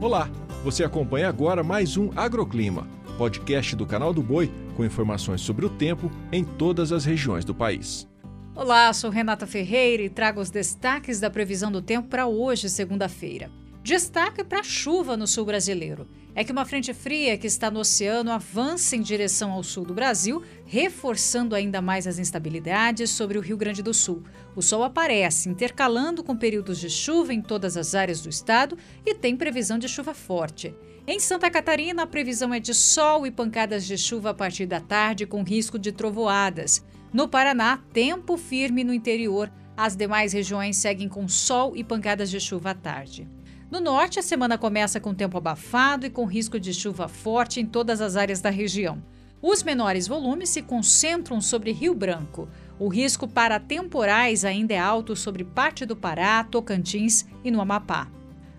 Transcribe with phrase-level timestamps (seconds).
[0.00, 0.30] Olá,
[0.64, 5.68] você acompanha agora mais um Agroclima, podcast do canal do Boi com informações sobre o
[5.68, 8.08] tempo em todas as regiões do país.
[8.54, 13.50] Olá, sou Renata Ferreira e trago os destaques da previsão do tempo para hoje, segunda-feira.
[13.82, 16.06] Destaque para a chuva no sul brasileiro.
[16.34, 19.94] É que uma frente fria que está no oceano avança em direção ao sul do
[19.94, 24.22] Brasil, reforçando ainda mais as instabilidades sobre o Rio Grande do Sul.
[24.54, 29.14] O sol aparece, intercalando com períodos de chuva em todas as áreas do estado e
[29.14, 30.74] tem previsão de chuva forte.
[31.06, 34.78] Em Santa Catarina, a previsão é de sol e pancadas de chuva a partir da
[34.78, 36.84] tarde, com risco de trovoadas.
[37.12, 39.50] No Paraná, tempo firme no interior.
[39.76, 43.26] As demais regiões seguem com sol e pancadas de chuva à tarde.
[43.70, 47.66] No norte, a semana começa com tempo abafado e com risco de chuva forte em
[47.66, 49.00] todas as áreas da região.
[49.40, 52.48] Os menores volumes se concentram sobre Rio Branco.
[52.80, 58.08] O risco para temporais ainda é alto sobre parte do Pará, Tocantins e no Amapá.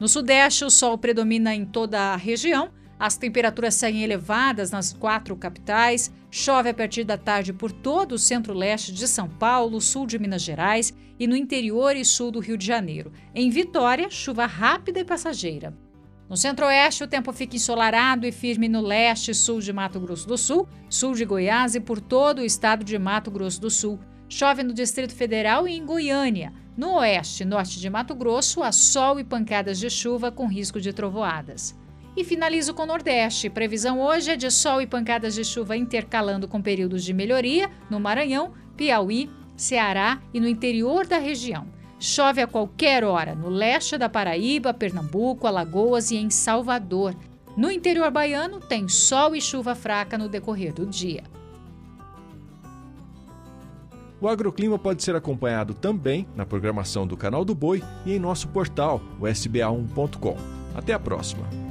[0.00, 5.36] No sudeste, o sol predomina em toda a região as temperaturas seguem elevadas nas quatro
[5.36, 10.18] capitais, chove a partir da tarde por todo o centro-leste de São Paulo, sul de
[10.18, 13.12] Minas Gerais e no interior e sul do Rio de Janeiro.
[13.34, 15.76] Em Vitória, chuva rápida e passageira.
[16.28, 20.26] No centro-oeste, o tempo fica ensolarado e firme no leste e sul de Mato Grosso
[20.26, 24.00] do Sul, sul de Goiás e por todo o estado de Mato Grosso do Sul.
[24.28, 26.52] Chove no Distrito Federal e em Goiânia.
[26.76, 30.80] No oeste e norte de Mato Grosso, há sol e pancadas de chuva com risco
[30.80, 31.76] de trovoadas.
[32.16, 33.50] E finalizo com o Nordeste.
[33.50, 37.98] Previsão hoje é de sol e pancadas de chuva intercalando com períodos de melhoria no
[37.98, 41.66] Maranhão, Piauí, Ceará e no interior da região.
[41.98, 47.16] Chove a qualquer hora no leste da Paraíba, Pernambuco, Alagoas e em Salvador.
[47.56, 51.22] No interior baiano, tem sol e chuva fraca no decorrer do dia.
[54.20, 58.48] O agroclima pode ser acompanhado também na programação do Canal do Boi e em nosso
[58.48, 60.36] portal, o sba1.com.
[60.74, 61.63] Até a próxima!